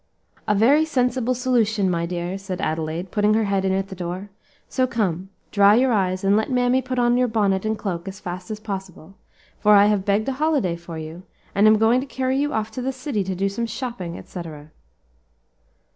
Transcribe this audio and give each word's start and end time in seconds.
"A 0.47 0.55
very 0.55 0.83
sensible 0.83 1.35
resolution, 1.35 1.87
my 1.87 2.07
dear," 2.07 2.35
said 2.39 2.59
Adelaide, 2.59 3.11
putting 3.11 3.35
her 3.35 3.43
head 3.43 3.63
in 3.63 3.71
at 3.71 3.89
the 3.89 3.95
door; 3.95 4.31
"so 4.67 4.87
come, 4.87 5.29
dry 5.51 5.75
your 5.75 5.91
eyes, 5.93 6.23
and 6.23 6.35
let 6.35 6.49
mammy 6.49 6.81
put 6.81 6.97
on 6.97 7.17
your 7.17 7.27
bonnet 7.27 7.65
and 7.65 7.77
cloak 7.77 8.07
as 8.07 8.19
fast 8.19 8.49
as 8.49 8.59
possible, 8.59 9.13
for 9.59 9.75
I 9.75 9.85
have 9.85 10.03
begged 10.03 10.27
a 10.27 10.31
holiday 10.41 10.75
for 10.75 10.97
you, 10.97 11.21
and 11.53 11.67
am 11.67 11.77
going 11.77 11.99
to 12.01 12.07
carry 12.07 12.39
you 12.39 12.51
off 12.51 12.71
to 12.71 12.81
the 12.81 12.91
city 12.91 13.23
to 13.23 13.35
do 13.35 13.47
some 13.47 13.67
shopping, 13.67 14.17
et 14.17 14.27
cetera." 14.27 14.71